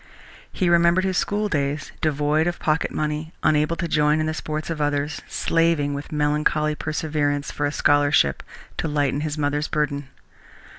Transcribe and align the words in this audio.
He 0.51 0.67
remembered 0.67 1.03
his 1.03 1.19
schooldays, 1.19 1.91
devoid 2.01 2.47
of 2.47 2.57
pocket 2.57 2.89
money, 2.89 3.33
unable 3.43 3.75
to 3.75 3.87
join 3.87 4.19
in 4.19 4.25
the 4.25 4.33
sports 4.33 4.71
of 4.71 4.81
others, 4.81 5.21
slaving 5.27 5.93
with 5.93 6.11
melancholy 6.11 6.73
perseverance 6.73 7.51
for 7.51 7.67
a 7.67 7.71
scholarship 7.71 8.41
to 8.77 8.87
lighten 8.87 9.21
his 9.21 9.37
mother's 9.37 9.67
burden. 9.67 10.07